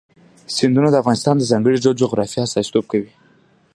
سیندونه 0.55 0.89
د 0.91 0.95
افغانستان 1.01 1.35
د 1.37 1.43
ځانګړي 1.51 1.77
ډول 1.83 1.95
جغرافیه 2.03 2.43
استازیتوب 2.45 2.85
کوي. 2.91 3.11